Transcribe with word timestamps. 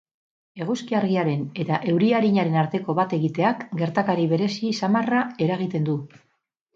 Eguzki 0.63 0.95
argiaren 0.99 1.41
eta 1.63 1.75
euri 1.91 2.07
arinaren 2.19 2.57
arteko 2.61 2.95
bat 2.99 3.13
egiteak 3.17 3.61
gertakari 3.81 4.25
berezi 4.31 4.73
samarra 4.81 5.21
eragiten 5.47 5.87
du. 5.91 5.97